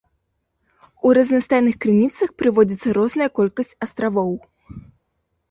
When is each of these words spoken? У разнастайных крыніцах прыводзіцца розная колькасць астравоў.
У 1.09 1.11
разнастайных 1.17 1.75
крыніцах 1.85 2.33
прыводзіцца 2.41 2.95
розная 2.99 3.29
колькасць 3.41 3.77
астравоў. 3.89 4.33